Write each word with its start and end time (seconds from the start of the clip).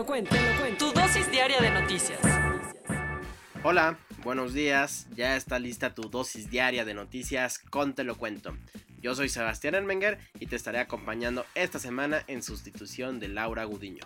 Te 0.00 0.04
lo 0.04 0.06
cuento, 0.06 0.34
te 0.34 0.40
lo 0.40 0.58
cuento. 0.58 0.86
Tu 0.86 0.98
dosis 0.98 1.30
diaria 1.30 1.60
de 1.60 1.70
noticias. 1.70 2.18
Hola, 3.62 3.98
buenos 4.24 4.54
días. 4.54 5.06
Ya 5.14 5.36
está 5.36 5.58
lista 5.58 5.94
tu 5.94 6.08
dosis 6.08 6.48
diaria 6.48 6.86
de 6.86 6.94
noticias 6.94 7.58
con 7.58 7.92
Te 7.92 8.02
lo 8.02 8.16
cuento. 8.16 8.56
Yo 9.02 9.14
soy 9.14 9.28
Sebastián 9.28 9.74
Ermenger 9.74 10.18
y 10.38 10.46
te 10.46 10.56
estaré 10.56 10.78
acompañando 10.78 11.44
esta 11.54 11.78
semana 11.78 12.24
en 12.28 12.42
sustitución 12.42 13.20
de 13.20 13.28
Laura 13.28 13.64
Gudiño. 13.64 14.04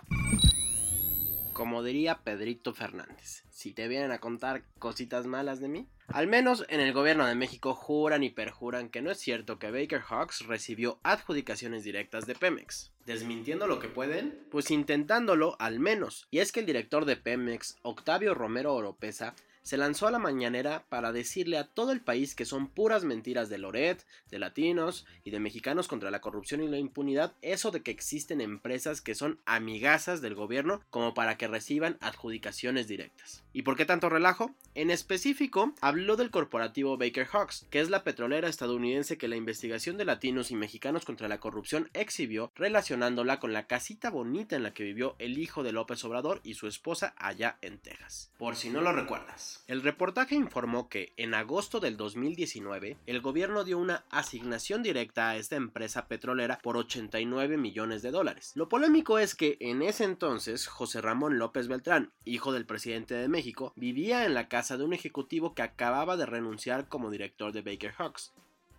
Como 1.55 1.83
diría 1.83 2.19
Pedrito 2.21 2.73
Fernández, 2.73 3.45
si 3.49 3.71
te 3.71 3.87
vienen 3.87 4.11
a 4.11 4.19
contar 4.19 4.65
cositas 4.77 5.25
malas 5.25 5.61
de 5.61 5.69
mí, 5.69 5.87
al 6.09 6.27
menos 6.27 6.65
en 6.67 6.81
el 6.81 6.91
gobierno 6.91 7.25
de 7.25 7.35
México 7.35 7.73
juran 7.73 8.23
y 8.23 8.29
perjuran 8.29 8.89
que 8.89 9.01
no 9.01 9.09
es 9.09 9.19
cierto 9.19 9.57
que 9.57 9.71
Baker 9.71 10.01
Hawks 10.01 10.47
recibió 10.47 10.99
adjudicaciones 11.03 11.85
directas 11.85 12.27
de 12.27 12.35
Pemex. 12.35 12.91
¿Desmintiendo 13.05 13.67
lo 13.67 13.79
que 13.79 13.87
pueden? 13.87 14.37
Pues 14.51 14.69
intentándolo 14.69 15.55
al 15.57 15.79
menos. 15.79 16.27
Y 16.29 16.39
es 16.39 16.51
que 16.51 16.59
el 16.59 16.65
director 16.65 17.05
de 17.05 17.15
Pemex, 17.15 17.77
Octavio 17.83 18.33
Romero 18.33 18.73
Oropesa, 18.73 19.33
se 19.65 19.77
lanzó 19.77 20.05
a 20.05 20.11
la 20.11 20.19
mañanera 20.19 20.85
para 20.89 21.11
decirle 21.11 21.57
a 21.57 21.65
todo 21.65 21.91
el 21.91 21.99
país 21.99 22.35
que 22.35 22.45
son 22.45 22.67
puras 22.67 23.03
mentiras 23.03 23.49
de 23.49 23.57
Loret, 23.57 24.05
de 24.29 24.37
latinos 24.37 25.07
y 25.23 25.31
de 25.31 25.39
mexicanos 25.39 25.87
contra 25.87 26.11
la 26.11 26.21
corrupción 26.21 26.61
y 26.61 26.67
la 26.67 26.77
impunidad, 26.77 27.33
eso 27.41 27.71
de 27.71 27.81
que 27.81 27.89
existen 27.89 28.41
empresas 28.41 29.01
que 29.01 29.15
son 29.15 29.39
amigazas 29.47 30.21
del 30.21 30.35
gobierno 30.35 30.83
como 30.91 31.15
para 31.15 31.35
que 31.39 31.47
reciban 31.47 31.97
adjudicaciones 31.99 32.87
directas. 32.87 33.43
¿Y 33.53 33.63
por 33.63 33.75
qué 33.75 33.85
tanto 33.85 34.07
relajo? 34.07 34.53
En 34.75 34.91
específico, 34.91 35.73
habló 35.81 36.15
del 36.15 36.29
corporativo 36.29 36.97
Baker 36.97 37.25
Hawks, 37.25 37.65
que 37.71 37.79
es 37.79 37.89
la 37.89 38.03
petrolera 38.03 38.47
estadounidense 38.47 39.17
que 39.17 39.27
la 39.27 39.35
investigación 39.35 39.97
de 39.97 40.05
latinos 40.05 40.51
y 40.51 40.55
mexicanos 40.55 41.05
contra 41.05 41.27
la 41.27 41.39
corrupción 41.39 41.89
exhibió 41.95 42.51
relacionándola 42.53 43.39
con 43.39 43.51
la 43.51 43.65
casita 43.65 44.11
bonita 44.11 44.55
en 44.55 44.61
la 44.61 44.75
que 44.75 44.83
vivió 44.83 45.15
el 45.17 45.39
hijo 45.39 45.63
de 45.63 45.71
López 45.71 46.03
Obrador 46.03 46.39
y 46.43 46.53
su 46.53 46.67
esposa 46.67 47.15
allá 47.17 47.57
en 47.61 47.79
Texas. 47.79 48.29
Por 48.37 48.55
si 48.55 48.69
no 48.69 48.81
lo 48.81 48.91
recuerdas. 48.91 49.54
El 49.67 49.81
reportaje 49.81 50.35
informó 50.35 50.89
que 50.89 51.13
en 51.17 51.33
agosto 51.33 51.79
del 51.79 51.97
2019 51.97 52.97
el 53.05 53.21
gobierno 53.21 53.63
dio 53.63 53.77
una 53.77 54.05
asignación 54.09 54.83
directa 54.83 55.29
a 55.29 55.37
esta 55.37 55.55
empresa 55.55 56.07
petrolera 56.07 56.59
por 56.61 56.77
89 56.77 57.57
millones 57.57 58.01
de 58.01 58.11
dólares. 58.11 58.51
Lo 58.55 58.69
polémico 58.69 59.19
es 59.19 59.35
que 59.35 59.57
en 59.59 59.81
ese 59.81 60.03
entonces 60.03 60.67
José 60.67 61.01
Ramón 61.01 61.39
López 61.39 61.67
Beltrán, 61.67 62.11
hijo 62.25 62.51
del 62.51 62.65
presidente 62.65 63.15
de 63.15 63.27
México, 63.27 63.73
vivía 63.75 64.25
en 64.25 64.33
la 64.33 64.47
casa 64.47 64.77
de 64.77 64.83
un 64.83 64.93
ejecutivo 64.93 65.53
que 65.53 65.61
acababa 65.61 66.17
de 66.17 66.25
renunciar 66.25 66.87
como 66.87 67.11
director 67.11 67.51
de 67.51 67.61
Baker 67.61 67.93
Hawks. 67.93 68.33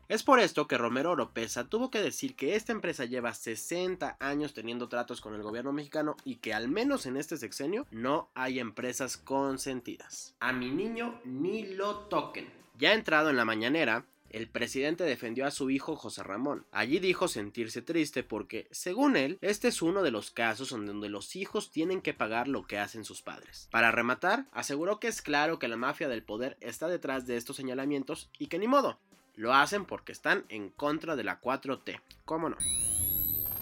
Es 0.08 0.22
por 0.22 0.38
esto 0.38 0.68
que 0.68 0.78
Romero 0.78 1.10
Oropesa 1.10 1.68
tuvo 1.68 1.90
que 1.90 2.00
decir 2.00 2.36
que 2.36 2.54
esta 2.54 2.70
empresa 2.70 3.06
lleva 3.06 3.34
60 3.34 4.16
años 4.20 4.54
teniendo 4.54 4.88
tratos 4.88 5.20
con 5.20 5.34
el 5.34 5.42
gobierno 5.42 5.72
mexicano 5.72 6.16
y 6.24 6.36
que 6.36 6.54
al 6.54 6.68
menos 6.68 7.06
en 7.06 7.16
este 7.16 7.36
sexenio 7.36 7.88
no 7.90 8.30
hay 8.34 8.60
empresas 8.60 9.16
consentidas. 9.16 10.36
A 10.38 10.52
mi 10.52 10.70
niño 10.70 11.20
ni 11.24 11.66
lo 11.74 12.00
toquen. 12.04 12.48
Ya 12.78 12.94
entrado 12.94 13.30
en 13.30 13.36
la 13.36 13.44
mañanera, 13.44 14.06
el 14.30 14.48
presidente 14.48 15.02
defendió 15.04 15.46
a 15.46 15.50
su 15.50 15.70
hijo 15.70 15.96
José 15.96 16.22
Ramón. 16.22 16.66
Allí 16.70 16.98
dijo 16.98 17.26
sentirse 17.26 17.82
triste 17.82 18.22
porque, 18.22 18.68
según 18.70 19.16
él, 19.16 19.38
este 19.40 19.68
es 19.68 19.82
uno 19.82 20.02
de 20.02 20.10
los 20.10 20.30
casos 20.30 20.72
en 20.72 20.86
donde 20.86 21.08
los 21.08 21.36
hijos 21.36 21.70
tienen 21.70 22.02
que 22.02 22.14
pagar 22.14 22.46
lo 22.46 22.66
que 22.66 22.78
hacen 22.78 23.04
sus 23.04 23.22
padres. 23.22 23.68
Para 23.70 23.90
rematar, 23.90 24.46
aseguró 24.52 25.00
que 25.00 25.08
es 25.08 25.22
claro 25.22 25.58
que 25.58 25.68
la 25.68 25.76
mafia 25.76 26.08
del 26.08 26.22
poder 26.22 26.56
está 26.60 26.86
detrás 26.88 27.26
de 27.26 27.36
estos 27.36 27.56
señalamientos 27.56 28.30
y 28.38 28.48
que 28.48 28.58
ni 28.58 28.68
modo, 28.68 28.98
lo 29.36 29.54
hacen 29.54 29.84
porque 29.84 30.12
están 30.12 30.44
en 30.48 30.70
contra 30.70 31.14
de 31.14 31.24
la 31.24 31.40
4T. 31.40 32.00
¿Cómo 32.24 32.48
no? 32.48 32.56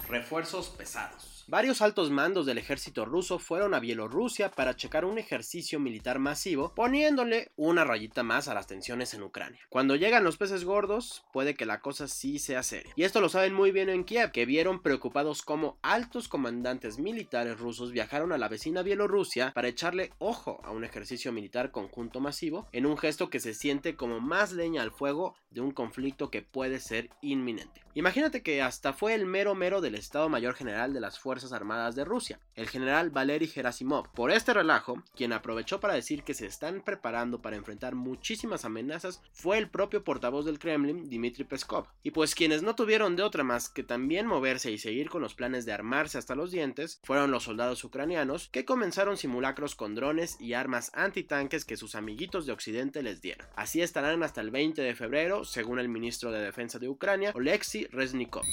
Refuerzos 0.09 0.69
pesados. 0.69 1.34
Varios 1.47 1.83
altos 1.83 2.09
mandos 2.09 2.47
del 2.47 2.57
ejército 2.57 3.05
ruso 3.05 3.37
fueron 3.37 3.75
a 3.75 3.79
Bielorrusia 3.79 4.49
para 4.49 4.75
checar 4.75 5.05
un 5.05 5.19
ejercicio 5.19 5.79
militar 5.79 6.17
masivo, 6.17 6.73
poniéndole 6.73 7.51
una 7.55 7.83
rayita 7.83 8.23
más 8.23 8.47
a 8.47 8.55
las 8.55 8.65
tensiones 8.65 9.13
en 9.13 9.21
Ucrania. 9.21 9.59
Cuando 9.69 9.95
llegan 9.95 10.23
los 10.23 10.37
peces 10.37 10.65
gordos, 10.65 11.23
puede 11.31 11.53
que 11.53 11.67
la 11.67 11.81
cosa 11.81 12.07
sí 12.07 12.39
sea 12.39 12.63
seria. 12.63 12.91
Y 12.95 13.03
esto 13.03 13.21
lo 13.21 13.29
saben 13.29 13.53
muy 13.53 13.71
bien 13.71 13.89
en 13.89 14.05
Kiev, 14.05 14.31
que 14.31 14.47
vieron 14.47 14.81
preocupados 14.81 15.43
cómo 15.43 15.77
altos 15.83 16.27
comandantes 16.27 16.97
militares 16.97 17.59
rusos 17.59 17.91
viajaron 17.91 18.31
a 18.31 18.39
la 18.39 18.49
vecina 18.49 18.81
Bielorrusia 18.81 19.51
para 19.53 19.67
echarle 19.67 20.13
ojo 20.17 20.59
a 20.63 20.71
un 20.71 20.83
ejercicio 20.83 21.31
militar 21.31 21.69
conjunto 21.69 22.21
masivo, 22.21 22.67
en 22.71 22.87
un 22.87 22.97
gesto 22.97 23.29
que 23.29 23.39
se 23.39 23.53
siente 23.53 23.95
como 23.95 24.19
más 24.19 24.51
leña 24.51 24.81
al 24.81 24.91
fuego 24.91 25.35
de 25.51 25.61
un 25.61 25.69
conflicto 25.69 26.31
que 26.31 26.41
puede 26.41 26.79
ser 26.79 27.11
inminente. 27.21 27.83
Imagínate 27.93 28.41
que 28.41 28.63
hasta 28.63 28.93
fue 28.93 29.13
el 29.13 29.27
mero 29.27 29.53
mero 29.53 29.79
del 29.79 29.95
Estado 29.95 30.27
Mayor 30.27 30.55
General 30.55 30.91
de 30.91 30.99
las 30.99 31.19
Fuerzas 31.19 31.34
Armadas 31.51 31.95
de 31.95 32.05
Rusia, 32.05 32.39
el 32.55 32.69
general 32.69 33.09
Valery 33.09 33.47
Gerasimov. 33.47 34.11
Por 34.13 34.31
este 34.31 34.53
relajo, 34.53 35.03
quien 35.15 35.33
aprovechó 35.33 35.79
para 35.79 35.93
decir 35.93 36.23
que 36.23 36.33
se 36.33 36.45
están 36.45 36.81
preparando 36.81 37.41
para 37.41 37.55
enfrentar 37.55 37.95
muchísimas 37.95 38.65
amenazas 38.65 39.21
fue 39.33 39.57
el 39.57 39.69
propio 39.69 40.03
portavoz 40.03 40.45
del 40.45 40.59
Kremlin, 40.59 41.09
Dmitry 41.09 41.43
Peskov. 41.43 41.87
Y 42.03 42.11
pues 42.11 42.35
quienes 42.35 42.63
no 42.63 42.75
tuvieron 42.75 43.15
de 43.15 43.23
otra 43.23 43.43
más 43.43 43.69
que 43.69 43.83
también 43.83 44.27
moverse 44.27 44.71
y 44.71 44.77
seguir 44.77 45.09
con 45.09 45.21
los 45.21 45.35
planes 45.35 45.65
de 45.65 45.73
armarse 45.73 46.17
hasta 46.17 46.35
los 46.35 46.51
dientes 46.51 46.99
fueron 47.03 47.31
los 47.31 47.43
soldados 47.43 47.83
ucranianos 47.83 48.49
que 48.51 48.65
comenzaron 48.65 49.17
simulacros 49.17 49.75
con 49.75 49.95
drones 49.95 50.39
y 50.39 50.53
armas 50.53 50.91
antitanques 50.93 51.65
que 51.65 51.77
sus 51.77 51.95
amiguitos 51.95 52.45
de 52.45 52.53
Occidente 52.53 53.03
les 53.03 53.21
dieron. 53.21 53.47
Así 53.55 53.81
estarán 53.81 54.23
hasta 54.23 54.41
el 54.41 54.51
20 54.51 54.81
de 54.81 54.95
febrero, 54.95 55.43
según 55.43 55.79
el 55.79 55.89
ministro 55.89 56.31
de 56.31 56.41
Defensa 56.41 56.79
de 56.79 56.89
Ucrania, 56.89 57.31
Oleksiy 57.33 57.87
Reznikov. 57.87 58.45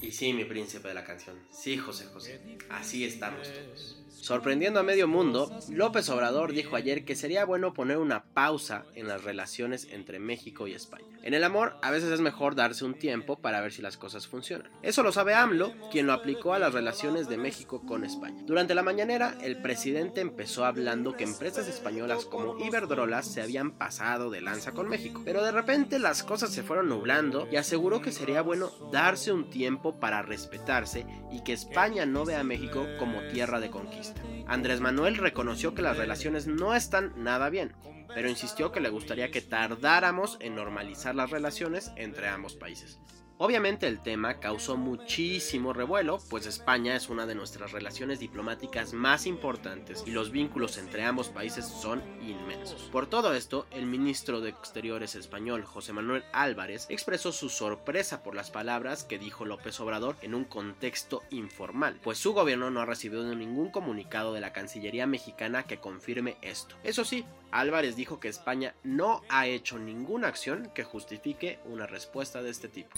Y 0.00 0.12
sí, 0.12 0.32
mi 0.32 0.44
príncipe 0.44 0.88
de 0.88 0.94
la 0.94 1.04
canción. 1.04 1.36
Sí, 1.50 1.76
José 1.76 2.06
José. 2.06 2.40
Así 2.70 3.04
estamos 3.04 3.48
todos. 3.52 3.98
Sorprendiendo 4.20 4.80
a 4.80 4.82
medio 4.82 5.06
mundo, 5.06 5.50
López 5.70 6.08
Obrador 6.10 6.52
dijo 6.52 6.76
ayer 6.76 7.04
que 7.04 7.14
sería 7.14 7.44
bueno 7.44 7.72
poner 7.72 7.98
una 7.98 8.24
pausa 8.24 8.84
en 8.94 9.06
las 9.06 9.22
relaciones 9.22 9.86
entre 9.90 10.18
México 10.18 10.66
y 10.66 10.74
España. 10.74 11.06
En 11.22 11.34
el 11.34 11.44
amor, 11.44 11.76
a 11.82 11.90
veces 11.90 12.10
es 12.10 12.20
mejor 12.20 12.54
darse 12.54 12.84
un 12.84 12.94
tiempo 12.94 13.38
para 13.38 13.60
ver 13.60 13.72
si 13.72 13.80
las 13.80 13.96
cosas 13.96 14.26
funcionan. 14.26 14.70
Eso 14.82 15.02
lo 15.02 15.12
sabe 15.12 15.34
AMLO, 15.34 15.72
quien 15.90 16.06
lo 16.06 16.12
aplicó 16.12 16.52
a 16.52 16.58
las 16.58 16.72
relaciones 16.72 17.28
de 17.28 17.38
México 17.38 17.82
con 17.86 18.04
España. 18.04 18.42
Durante 18.44 18.74
la 18.74 18.82
mañanera, 18.82 19.38
el 19.40 19.62
presidente 19.62 20.20
empezó 20.20 20.64
hablando 20.64 21.16
que 21.16 21.24
empresas 21.24 21.68
españolas 21.68 22.24
como 22.24 22.58
Iberdrola 22.58 23.22
se 23.22 23.40
habían 23.40 23.72
pasado 23.72 24.30
de 24.30 24.40
lanza 24.40 24.72
con 24.72 24.88
México, 24.88 25.22
pero 25.24 25.44
de 25.44 25.52
repente 25.52 25.98
las 25.98 26.22
cosas 26.22 26.50
se 26.50 26.62
fueron 26.62 26.88
nublando 26.88 27.48
y 27.50 27.56
aseguró 27.56 28.00
que 28.00 28.12
sería 28.12 28.42
bueno 28.42 28.70
darse 28.92 29.32
un 29.32 29.48
tiempo 29.48 29.87
para 29.94 30.22
respetarse 30.22 31.06
y 31.30 31.42
que 31.42 31.52
España 31.52 32.06
no 32.06 32.24
vea 32.24 32.40
a 32.40 32.44
México 32.44 32.86
como 32.98 33.22
tierra 33.32 33.60
de 33.60 33.70
conquista. 33.70 34.20
Andrés 34.46 34.80
Manuel 34.80 35.16
reconoció 35.16 35.74
que 35.74 35.82
las 35.82 35.96
relaciones 35.96 36.46
no 36.46 36.74
están 36.74 37.12
nada 37.16 37.50
bien, 37.50 37.74
pero 38.14 38.28
insistió 38.28 38.72
que 38.72 38.80
le 38.80 38.88
gustaría 38.88 39.30
que 39.30 39.42
tardáramos 39.42 40.38
en 40.40 40.54
normalizar 40.54 41.14
las 41.14 41.30
relaciones 41.30 41.92
entre 41.96 42.28
ambos 42.28 42.56
países. 42.56 42.98
Obviamente 43.40 43.86
el 43.86 44.00
tema 44.00 44.40
causó 44.40 44.76
muchísimo 44.76 45.72
revuelo, 45.72 46.18
pues 46.28 46.44
España 46.46 46.96
es 46.96 47.08
una 47.08 47.24
de 47.24 47.36
nuestras 47.36 47.70
relaciones 47.70 48.18
diplomáticas 48.18 48.92
más 48.92 49.26
importantes 49.26 50.02
y 50.04 50.10
los 50.10 50.32
vínculos 50.32 50.76
entre 50.76 51.04
ambos 51.04 51.28
países 51.28 51.64
son 51.64 52.02
inmensos. 52.20 52.88
Por 52.90 53.06
todo 53.06 53.34
esto, 53.34 53.68
el 53.70 53.86
ministro 53.86 54.40
de 54.40 54.50
Exteriores 54.50 55.14
español, 55.14 55.64
José 55.64 55.92
Manuel 55.92 56.24
Álvarez, 56.32 56.86
expresó 56.88 57.30
su 57.30 57.48
sorpresa 57.48 58.24
por 58.24 58.34
las 58.34 58.50
palabras 58.50 59.04
que 59.04 59.20
dijo 59.20 59.44
López 59.44 59.78
Obrador 59.78 60.16
en 60.20 60.34
un 60.34 60.42
contexto 60.42 61.22
informal, 61.30 62.00
pues 62.02 62.18
su 62.18 62.32
gobierno 62.32 62.72
no 62.72 62.80
ha 62.80 62.86
recibido 62.86 63.24
ningún 63.36 63.70
comunicado 63.70 64.32
de 64.32 64.40
la 64.40 64.52
Cancillería 64.52 65.06
mexicana 65.06 65.62
que 65.62 65.78
confirme 65.78 66.38
esto. 66.42 66.74
Eso 66.82 67.04
sí, 67.04 67.24
Álvarez 67.50 67.96
dijo 67.96 68.20
que 68.20 68.28
España 68.28 68.74
no 68.84 69.22
ha 69.28 69.46
hecho 69.46 69.78
ninguna 69.78 70.28
acción 70.28 70.70
que 70.74 70.84
justifique 70.84 71.58
una 71.64 71.86
respuesta 71.86 72.42
de 72.42 72.50
este 72.50 72.68
tipo. 72.68 72.90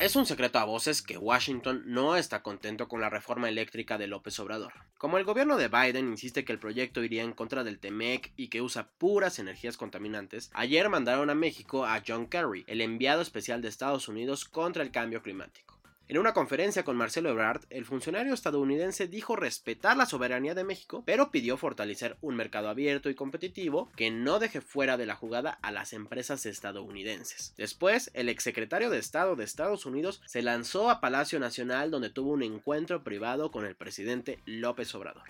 Es 0.00 0.16
un 0.16 0.26
secreto 0.26 0.58
a 0.58 0.64
voces 0.64 1.02
que 1.02 1.16
Washington 1.16 1.84
no 1.86 2.16
está 2.16 2.42
contento 2.42 2.88
con 2.88 3.00
la 3.00 3.10
reforma 3.10 3.48
eléctrica 3.48 3.96
de 3.96 4.08
López 4.08 4.38
Obrador. 4.40 4.72
Como 4.98 5.18
el 5.18 5.24
gobierno 5.24 5.56
de 5.56 5.68
Biden 5.68 6.08
insiste 6.08 6.44
que 6.44 6.52
el 6.52 6.58
proyecto 6.58 7.04
iría 7.04 7.22
en 7.22 7.32
contra 7.32 7.62
del 7.62 7.78
TEMEC 7.78 8.32
y 8.36 8.48
que 8.48 8.60
usa 8.60 8.88
puras 8.98 9.38
energías 9.38 9.76
contaminantes, 9.76 10.50
ayer 10.52 10.88
mandaron 10.88 11.30
a 11.30 11.36
México 11.36 11.86
a 11.86 12.02
John 12.04 12.26
Kerry, 12.26 12.64
el 12.66 12.80
enviado 12.80 13.22
especial 13.22 13.62
de 13.62 13.68
Estados 13.68 14.08
Unidos 14.08 14.44
contra 14.44 14.82
el 14.82 14.90
cambio 14.90 15.22
climático. 15.22 15.73
En 16.06 16.18
una 16.18 16.34
conferencia 16.34 16.84
con 16.84 16.98
Marcelo 16.98 17.30
Ebrard, 17.30 17.62
el 17.70 17.86
funcionario 17.86 18.34
estadounidense 18.34 19.08
dijo 19.08 19.36
respetar 19.36 19.96
la 19.96 20.04
soberanía 20.04 20.54
de 20.54 20.62
México, 20.62 21.02
pero 21.06 21.30
pidió 21.30 21.56
fortalecer 21.56 22.18
un 22.20 22.36
mercado 22.36 22.68
abierto 22.68 23.08
y 23.08 23.14
competitivo 23.14 23.90
que 23.96 24.10
no 24.10 24.38
deje 24.38 24.60
fuera 24.60 24.98
de 24.98 25.06
la 25.06 25.16
jugada 25.16 25.58
a 25.62 25.72
las 25.72 25.94
empresas 25.94 26.44
estadounidenses. 26.44 27.54
Después, 27.56 28.10
el 28.12 28.28
exsecretario 28.28 28.90
de 28.90 28.98
Estado 28.98 29.34
de 29.34 29.44
Estados 29.44 29.86
Unidos 29.86 30.20
se 30.26 30.42
lanzó 30.42 30.90
a 30.90 31.00
Palacio 31.00 31.40
Nacional 31.40 31.90
donde 31.90 32.10
tuvo 32.10 32.32
un 32.32 32.42
encuentro 32.42 33.02
privado 33.02 33.50
con 33.50 33.64
el 33.64 33.74
presidente 33.74 34.40
López 34.44 34.94
Obrador. 34.94 35.24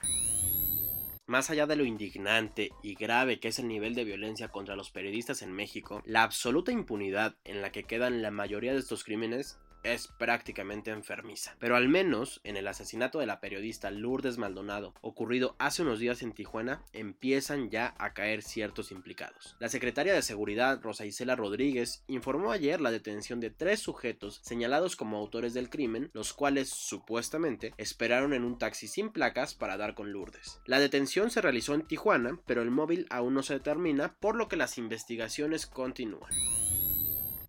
Más 1.26 1.50
allá 1.50 1.66
de 1.66 1.76
lo 1.76 1.84
indignante 1.84 2.72
y 2.82 2.96
grave 2.96 3.38
que 3.38 3.48
es 3.48 3.60
el 3.60 3.68
nivel 3.68 3.94
de 3.94 4.04
violencia 4.04 4.48
contra 4.48 4.74
los 4.74 4.90
periodistas 4.90 5.40
en 5.42 5.52
México, 5.52 6.02
la 6.04 6.24
absoluta 6.24 6.72
impunidad 6.72 7.36
en 7.44 7.62
la 7.62 7.70
que 7.70 7.84
quedan 7.84 8.22
la 8.22 8.32
mayoría 8.32 8.72
de 8.72 8.80
estos 8.80 9.04
crímenes 9.04 9.58
es 9.84 10.08
prácticamente 10.08 10.90
enfermiza. 10.90 11.54
Pero 11.60 11.76
al 11.76 11.88
menos 11.88 12.40
en 12.42 12.56
el 12.56 12.66
asesinato 12.66 13.18
de 13.18 13.26
la 13.26 13.40
periodista 13.40 13.90
Lourdes 13.90 14.38
Maldonado, 14.38 14.94
ocurrido 15.00 15.54
hace 15.58 15.82
unos 15.82 15.98
días 15.98 16.22
en 16.22 16.32
Tijuana, 16.32 16.82
empiezan 16.92 17.70
ya 17.70 17.94
a 17.98 18.14
caer 18.14 18.42
ciertos 18.42 18.90
implicados. 18.90 19.56
La 19.60 19.68
secretaria 19.68 20.14
de 20.14 20.22
Seguridad, 20.22 20.80
Rosa 20.82 21.06
Isela 21.06 21.36
Rodríguez, 21.36 22.02
informó 22.08 22.50
ayer 22.50 22.80
la 22.80 22.90
detención 22.90 23.40
de 23.40 23.50
tres 23.50 23.80
sujetos 23.80 24.40
señalados 24.42 24.96
como 24.96 25.18
autores 25.18 25.54
del 25.54 25.70
crimen, 25.70 26.10
los 26.12 26.32
cuales 26.32 26.70
supuestamente 26.70 27.74
esperaron 27.76 28.32
en 28.32 28.44
un 28.44 28.58
taxi 28.58 28.88
sin 28.88 29.10
placas 29.10 29.54
para 29.54 29.76
dar 29.76 29.94
con 29.94 30.12
Lourdes. 30.12 30.60
La 30.66 30.80
detención 30.80 31.30
se 31.30 31.40
realizó 31.40 31.74
en 31.74 31.86
Tijuana, 31.86 32.40
pero 32.46 32.62
el 32.62 32.70
móvil 32.70 33.06
aún 33.10 33.34
no 33.34 33.42
se 33.42 33.54
determina, 33.54 34.14
por 34.20 34.36
lo 34.36 34.48
que 34.48 34.56
las 34.56 34.78
investigaciones 34.78 35.66
continúan. 35.66 36.30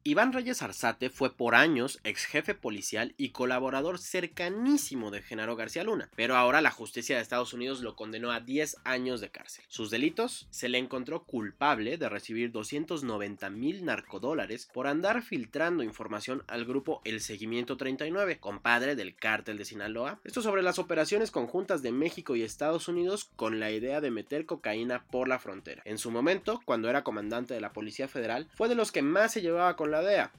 Iván 0.08 0.34
Reyes 0.34 0.62
Arzate 0.62 1.10
fue 1.10 1.36
por 1.36 1.56
años 1.56 2.00
ex 2.04 2.26
jefe 2.26 2.54
policial 2.54 3.16
y 3.18 3.30
colaborador 3.30 3.98
cercanísimo 3.98 5.10
de 5.10 5.24
Genaro 5.24 5.56
García 5.56 5.84
Luna, 5.84 6.12
pero 6.16 6.36
ahora 6.36 6.62
la 6.62 6.70
justicia 6.70 7.16
de 7.16 7.24
Estados 7.24 7.54
Unidos 7.54 7.82
lo 7.82 7.96
condenó 7.96 8.32
a 8.32 8.40
10 8.40 8.78
años 8.84 9.20
de 9.20 9.32
cárcel. 9.32 9.66
Sus 9.68 9.90
delitos 9.90 10.46
se 10.52 10.70
le 10.70 10.78
encontró 10.78 11.24
culpable 11.24 11.98
de 11.98 12.08
recibir 12.08 12.52
290 12.52 13.50
mil 13.50 13.84
narcodólares 13.84 14.70
por 14.72 14.86
andar 14.86 15.24
filtrando 15.24 15.82
información 15.82 16.44
al 16.46 16.66
grupo 16.66 17.02
El 17.04 17.20
Seguimiento 17.20 17.76
39, 17.76 18.38
compadre 18.40 18.96
del 18.96 19.16
cártel 19.16 19.58
de 19.58 19.66
Sinaloa. 19.66 20.20
Esto 20.24 20.44
sobre 20.44 20.62
las 20.62 20.78
operaciones 20.78 21.32
conjuntas 21.32 21.82
de 21.82 21.92
México 21.92 22.36
y 22.36 22.44
Estados 22.44 22.88
Unidos 22.88 23.32
con 23.36 23.60
la 23.60 23.72
idea 23.72 24.02
de 24.02 24.12
meter 24.12 24.46
cocaína 24.46 25.04
por 25.10 25.28
la 25.28 25.40
frontera. 25.40 25.82
En 25.84 25.98
su 25.98 26.12
momento, 26.12 26.62
cuando 26.64 26.92
era 26.92 27.04
comandante 27.04 27.56
de 27.56 27.62
la 27.62 27.74
Policía 27.74 28.08
Federal, 28.08 28.48
fue 28.54 28.70
de 28.70 28.76
los 28.76 28.92
que 28.92 29.02
más 29.02 29.34
se 29.34 29.42
llevaba 29.42 29.76
con 29.76 29.90
la 29.90 29.95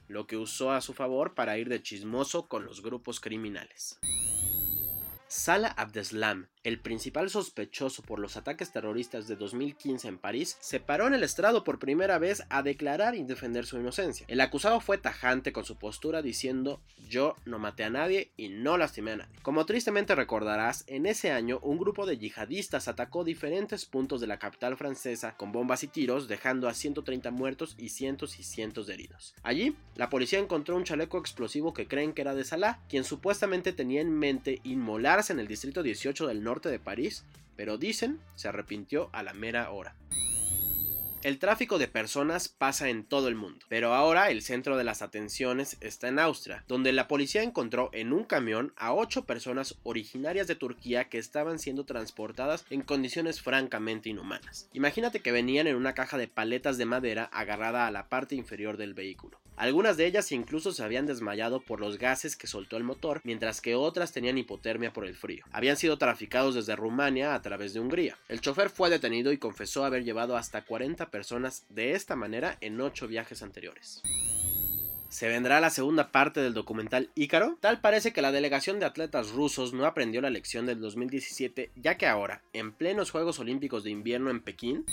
Lo 0.07 0.27
que 0.27 0.37
usó 0.37 0.71
a 0.71 0.81
su 0.81 0.93
favor 0.93 1.33
para 1.33 1.57
ir 1.57 1.69
de 1.69 1.81
chismoso 1.81 2.47
con 2.47 2.65
los 2.65 2.81
grupos 2.81 3.19
criminales. 3.19 3.99
Salah 5.27 5.73
Abdeslam, 5.75 6.47
el 6.67 6.79
principal 6.79 7.29
sospechoso 7.29 8.03
por 8.03 8.19
los 8.19 8.35
ataques 8.35 8.73
terroristas 8.73 9.29
de 9.29 9.37
2015 9.37 10.05
en 10.05 10.17
París, 10.17 10.57
se 10.59 10.81
paró 10.81 11.07
en 11.07 11.13
el 11.13 11.23
estrado 11.23 11.63
por 11.63 11.79
primera 11.79 12.19
vez 12.19 12.43
a 12.49 12.61
declarar 12.61 13.15
y 13.15 13.23
defender 13.23 13.65
su 13.65 13.77
inocencia. 13.77 14.25
El 14.27 14.41
acusado 14.41 14.81
fue 14.81 14.97
tajante 14.97 15.53
con 15.53 15.63
su 15.63 15.77
postura 15.77 16.21
diciendo 16.21 16.81
yo 17.07 17.37
no 17.45 17.57
maté 17.57 17.85
a 17.85 17.89
nadie 17.89 18.31
y 18.35 18.49
no 18.49 18.77
lastimé 18.77 19.11
a 19.11 19.15
nadie. 19.15 19.39
Como 19.43 19.65
tristemente 19.65 20.13
recordarás, 20.13 20.83
en 20.87 21.05
ese 21.05 21.31
año 21.31 21.59
un 21.61 21.77
grupo 21.77 22.05
de 22.05 22.17
yihadistas 22.17 22.89
atacó 22.89 23.23
diferentes 23.23 23.85
puntos 23.85 24.19
de 24.19 24.27
la 24.27 24.37
capital 24.37 24.75
francesa 24.75 25.37
con 25.37 25.53
bombas 25.53 25.83
y 25.83 25.87
tiros, 25.87 26.27
dejando 26.27 26.67
a 26.67 26.73
130 26.73 27.31
muertos 27.31 27.75
y 27.79 27.89
cientos 27.89 28.39
y 28.39 28.43
cientos 28.43 28.87
de 28.87 28.95
heridos. 28.95 29.35
Allí, 29.41 29.73
la 29.95 30.09
policía 30.09 30.39
encontró 30.39 30.75
un 30.75 30.83
chaleco 30.83 31.17
explosivo 31.17 31.73
que 31.73 31.87
creen 31.87 32.11
que 32.11 32.23
era 32.23 32.35
de 32.35 32.43
Salah, 32.43 32.81
quien 32.89 33.05
supuestamente 33.05 33.71
tenía 33.71 34.01
en 34.01 34.11
mente 34.11 34.59
inmolarse 34.65 35.31
en 35.31 35.39
el 35.39 35.47
distrito 35.47 35.81
18 35.81 36.27
del 36.27 36.43
norte 36.43 36.56
de 36.61 36.79
París, 36.79 37.23
pero 37.55 37.77
dicen 37.77 38.19
se 38.35 38.47
arrepintió 38.47 39.09
a 39.13 39.23
la 39.23 39.33
mera 39.33 39.69
hora. 39.71 39.95
El 41.23 41.39
tráfico 41.39 41.79
de 41.79 41.87
personas 41.87 42.47
pasa 42.47 42.89
en 42.89 43.03
todo 43.03 43.27
el 43.27 43.35
mundo, 43.35 43.65
pero 43.69 43.95
ahora 43.95 44.29
el 44.29 44.43
centro 44.43 44.77
de 44.77 44.83
las 44.83 45.01
atenciones 45.01 45.75
está 45.81 46.07
en 46.07 46.19
Austria, 46.19 46.63
donde 46.67 46.93
la 46.93 47.07
policía 47.07 47.41
encontró 47.41 47.89
en 47.91 48.13
un 48.13 48.23
camión 48.23 48.71
a 48.77 48.93
ocho 48.93 49.25
personas 49.25 49.75
originarias 49.81 50.45
de 50.45 50.55
Turquía 50.55 51.09
que 51.09 51.17
estaban 51.17 51.57
siendo 51.57 51.85
transportadas 51.85 52.65
en 52.69 52.81
condiciones 52.81 53.41
francamente 53.41 54.09
inhumanas. 54.09 54.69
Imagínate 54.73 55.19
que 55.21 55.31
venían 55.31 55.65
en 55.65 55.75
una 55.75 55.93
caja 55.93 56.17
de 56.19 56.27
paletas 56.27 56.77
de 56.77 56.85
madera 56.85 57.25
agarrada 57.33 57.87
a 57.87 57.91
la 57.91 58.09
parte 58.09 58.35
inferior 58.35 58.77
del 58.77 58.93
vehículo. 58.93 59.39
Algunas 59.57 59.97
de 59.97 60.05
ellas 60.05 60.31
incluso 60.31 60.71
se 60.71 60.83
habían 60.83 61.07
desmayado 61.07 61.59
por 61.59 61.81
los 61.81 61.97
gases 61.97 62.35
que 62.35 62.45
soltó 62.45 62.77
el 62.77 62.83
motor, 62.83 63.21
mientras 63.23 63.59
que 63.59 63.73
otras 63.73 64.13
tenían 64.13 64.37
hipotermia 64.37 64.93
por 64.93 65.03
el 65.03 65.15
frío. 65.15 65.45
Habían 65.51 65.77
sido 65.77 65.97
traficados 65.97 66.53
desde 66.53 66.75
Rumania 66.75 67.33
a 67.33 67.41
través 67.41 67.73
de 67.73 67.79
Hungría. 67.79 68.17
El 68.29 68.39
chofer 68.39 68.69
fue 68.69 68.91
detenido 68.91 69.31
y 69.31 69.39
confesó 69.39 69.83
haber 69.83 70.03
llevado 70.03 70.37
hasta 70.37 70.61
40 70.61 71.09
personas 71.09 71.65
de 71.69 71.93
esta 71.93 72.15
manera 72.15 72.57
en 72.61 72.79
8 72.79 73.07
viajes 73.07 73.41
anteriores. 73.41 74.03
¿Se 75.09 75.27
vendrá 75.27 75.59
la 75.59 75.69
segunda 75.69 76.11
parte 76.11 76.41
del 76.41 76.53
documental 76.53 77.09
Ícaro? 77.15 77.57
Tal 77.59 77.81
parece 77.81 78.13
que 78.13 78.21
la 78.21 78.31
delegación 78.31 78.79
de 78.79 78.85
atletas 78.85 79.31
rusos 79.31 79.73
no 79.73 79.85
aprendió 79.85 80.21
la 80.21 80.29
lección 80.29 80.67
del 80.67 80.81
2017, 80.81 81.71
ya 81.77 81.97
que 81.97 82.05
ahora, 82.05 82.43
en 82.53 82.73
plenos 82.73 83.09
Juegos 83.09 83.39
Olímpicos 83.39 83.83
de 83.83 83.89
Invierno 83.89 84.29
en 84.29 84.41
Pekín, 84.41 84.85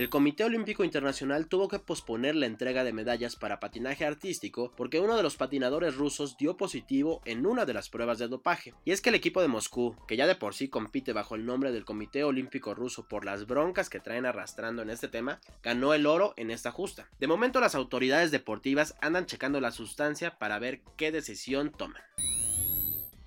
el 0.00 0.08
Comité 0.08 0.44
Olímpico 0.44 0.82
Internacional 0.82 1.46
tuvo 1.46 1.68
que 1.68 1.78
posponer 1.78 2.34
la 2.34 2.46
entrega 2.46 2.84
de 2.84 2.94
medallas 2.94 3.36
para 3.36 3.60
patinaje 3.60 4.06
artístico 4.06 4.72
porque 4.74 4.98
uno 4.98 5.14
de 5.14 5.22
los 5.22 5.36
patinadores 5.36 5.94
rusos 5.94 6.38
dio 6.38 6.56
positivo 6.56 7.20
en 7.26 7.44
una 7.44 7.66
de 7.66 7.74
las 7.74 7.90
pruebas 7.90 8.18
de 8.18 8.26
dopaje. 8.26 8.72
Y 8.86 8.92
es 8.92 9.02
que 9.02 9.10
el 9.10 9.14
equipo 9.14 9.42
de 9.42 9.48
Moscú, 9.48 9.94
que 10.08 10.16
ya 10.16 10.26
de 10.26 10.36
por 10.36 10.54
sí 10.54 10.68
compite 10.68 11.12
bajo 11.12 11.34
el 11.34 11.44
nombre 11.44 11.70
del 11.70 11.84
Comité 11.84 12.24
Olímpico 12.24 12.74
Ruso 12.74 13.06
por 13.08 13.26
las 13.26 13.46
broncas 13.46 13.90
que 13.90 14.00
traen 14.00 14.24
arrastrando 14.24 14.80
en 14.80 14.88
este 14.88 15.08
tema, 15.08 15.38
ganó 15.62 15.92
el 15.92 16.06
oro 16.06 16.32
en 16.38 16.50
esta 16.50 16.70
justa. 16.70 17.10
De 17.18 17.26
momento 17.26 17.60
las 17.60 17.74
autoridades 17.74 18.30
deportivas 18.30 18.94
andan 19.02 19.26
checando 19.26 19.60
la 19.60 19.70
sustancia 19.70 20.38
para 20.38 20.58
ver 20.58 20.80
qué 20.96 21.12
decisión 21.12 21.72
toman. 21.72 22.00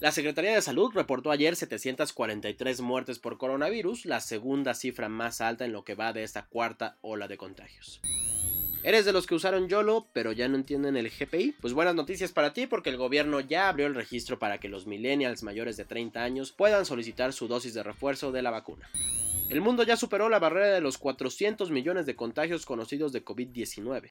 La 0.00 0.10
Secretaría 0.10 0.54
de 0.54 0.62
Salud 0.62 0.90
reportó 0.94 1.30
ayer 1.30 1.54
743 1.54 2.80
muertes 2.80 3.18
por 3.18 3.36
coronavirus, 3.36 4.06
la 4.06 4.20
segunda 4.20 4.72
cifra 4.74 5.10
más 5.10 5.42
alta 5.42 5.66
en 5.66 5.72
lo 5.72 5.84
que 5.84 5.94
va 5.94 6.14
de 6.14 6.22
esta 6.24 6.46
cuarta 6.46 6.96
ola 7.02 7.28
de 7.28 7.36
contagios. 7.36 8.00
¿Eres 8.84 9.04
de 9.04 9.12
los 9.12 9.28
que 9.28 9.36
usaron 9.36 9.68
YOLO 9.68 10.08
pero 10.12 10.32
ya 10.32 10.48
no 10.48 10.56
entienden 10.56 10.96
el 10.96 11.08
GPI? 11.08 11.54
Pues 11.60 11.72
buenas 11.72 11.94
noticias 11.94 12.32
para 12.32 12.52
ti 12.52 12.66
porque 12.66 12.90
el 12.90 12.96
gobierno 12.96 13.38
ya 13.38 13.68
abrió 13.68 13.86
el 13.86 13.94
registro 13.94 14.40
para 14.40 14.58
que 14.58 14.68
los 14.68 14.88
millennials 14.88 15.44
mayores 15.44 15.76
de 15.76 15.84
30 15.84 16.20
años 16.20 16.50
puedan 16.50 16.84
solicitar 16.84 17.32
su 17.32 17.46
dosis 17.46 17.74
de 17.74 17.84
refuerzo 17.84 18.32
de 18.32 18.42
la 18.42 18.50
vacuna. 18.50 18.90
El 19.48 19.60
mundo 19.60 19.84
ya 19.84 19.96
superó 19.96 20.28
la 20.28 20.40
barrera 20.40 20.74
de 20.74 20.80
los 20.80 20.98
400 20.98 21.70
millones 21.70 22.06
de 22.06 22.16
contagios 22.16 22.66
conocidos 22.66 23.12
de 23.12 23.24
COVID-19. 23.24 24.10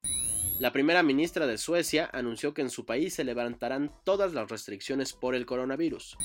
La 0.59 0.71
primera 0.71 1.03
ministra 1.03 1.47
de 1.47 1.57
Suecia 1.57 2.09
anunció 2.13 2.53
que 2.53 2.61
en 2.61 2.69
su 2.69 2.85
país 2.85 3.13
se 3.13 3.25
levantarán 3.25 3.91
todas 4.05 4.33
las 4.33 4.49
restricciones 4.49 5.11
por 5.11 5.35
el 5.35 5.45
coronavirus. 5.45 6.15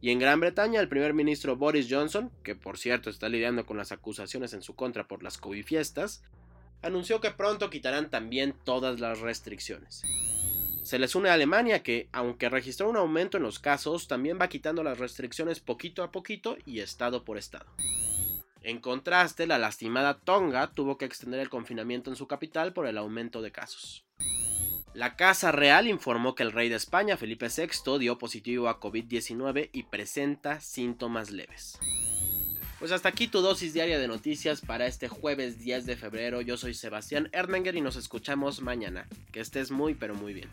Y 0.00 0.10
en 0.10 0.18
Gran 0.18 0.40
Bretaña, 0.40 0.80
el 0.80 0.88
primer 0.88 1.14
ministro 1.14 1.56
Boris 1.56 1.86
Johnson, 1.88 2.32
que 2.42 2.56
por 2.56 2.78
cierto 2.78 3.10
está 3.10 3.28
lidiando 3.28 3.64
con 3.64 3.76
las 3.76 3.92
acusaciones 3.92 4.54
en 4.54 4.62
su 4.62 4.74
contra 4.74 5.06
por 5.06 5.22
las 5.22 5.38
COVID 5.38 5.64
fiestas, 5.64 6.24
anunció 6.82 7.20
que 7.20 7.30
pronto 7.30 7.70
quitarán 7.70 8.10
también 8.10 8.54
todas 8.64 9.00
las 9.00 9.20
restricciones. 9.20 10.02
Se 10.82 10.98
les 11.00 11.16
une 11.16 11.30
a 11.30 11.34
Alemania 11.34 11.82
que, 11.82 12.08
aunque 12.12 12.48
registró 12.48 12.88
un 12.88 12.96
aumento 12.96 13.38
en 13.38 13.42
los 13.42 13.58
casos, 13.58 14.06
también 14.06 14.38
va 14.40 14.48
quitando 14.48 14.84
las 14.84 14.98
restricciones 14.98 15.58
poquito 15.58 16.04
a 16.04 16.12
poquito 16.12 16.56
y 16.64 16.78
estado 16.78 17.24
por 17.24 17.38
estado. 17.38 17.66
En 18.62 18.80
contraste, 18.80 19.46
la 19.46 19.58
lastimada 19.58 20.18
Tonga 20.18 20.72
tuvo 20.72 20.96
que 20.96 21.04
extender 21.04 21.40
el 21.40 21.48
confinamiento 21.48 22.10
en 22.10 22.16
su 22.16 22.26
capital 22.26 22.72
por 22.72 22.86
el 22.86 22.98
aumento 22.98 23.42
de 23.42 23.52
casos. 23.52 24.04
La 24.92 25.14
Casa 25.14 25.52
Real 25.52 25.88
informó 25.88 26.34
que 26.34 26.42
el 26.42 26.52
rey 26.52 26.68
de 26.68 26.76
España, 26.76 27.16
Felipe 27.16 27.48
VI, 27.48 27.98
dio 27.98 28.16
positivo 28.16 28.68
a 28.68 28.80
COVID-19 28.80 29.70
y 29.72 29.82
presenta 29.82 30.60
síntomas 30.60 31.30
leves. 31.30 31.78
Pues 32.78 32.92
hasta 32.92 33.08
aquí 33.08 33.26
tu 33.26 33.40
dosis 33.40 33.72
diaria 33.72 33.98
de 33.98 34.06
noticias 34.06 34.60
para 34.60 34.86
este 34.86 35.08
jueves 35.08 35.58
10 35.58 35.86
de 35.86 35.96
febrero. 35.96 36.40
Yo 36.42 36.56
soy 36.56 36.74
Sebastián 36.74 37.28
Erdmenger 37.32 37.74
y 37.74 37.80
nos 37.80 37.96
escuchamos 37.96 38.60
mañana. 38.60 39.08
Que 39.32 39.40
estés 39.40 39.70
muy 39.70 39.94
pero 39.94 40.14
muy 40.14 40.34
bien. 40.34 40.50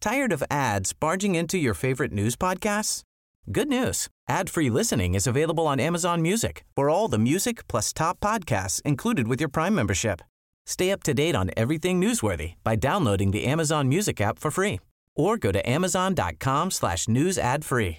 Tired 0.00 0.32
of 0.32 0.42
ads 0.50 0.92
barging 0.92 1.34
into 1.34 1.58
your 1.58 1.74
favorite 1.74 2.12
news 2.12 2.36
podcasts? 2.36 3.02
Good 3.50 3.68
news. 3.68 4.08
Ad-free 4.28 4.70
listening 4.70 5.14
is 5.14 5.26
available 5.26 5.66
on 5.66 5.78
Amazon 5.80 6.20
Music. 6.20 6.64
For 6.76 6.90
all 6.90 7.08
the 7.08 7.18
music 7.18 7.66
plus 7.68 7.92
top 7.92 8.18
podcasts 8.20 8.82
included 8.82 9.28
with 9.28 9.40
your 9.40 9.48
Prime 9.48 9.74
membership. 9.74 10.20
Stay 10.66 10.90
up 10.90 11.02
to 11.04 11.14
date 11.14 11.36
on 11.36 11.50
everything 11.56 12.00
newsworthy 12.00 12.54
by 12.64 12.74
downloading 12.74 13.30
the 13.30 13.44
Amazon 13.44 13.88
Music 13.88 14.20
app 14.20 14.38
for 14.38 14.50
free 14.50 14.80
or 15.14 15.36
go 15.38 15.52
to 15.52 15.68
amazon.com 15.68 16.70
slash 16.70 17.08
news 17.08 17.38
ad 17.38 17.64
free. 17.64 17.98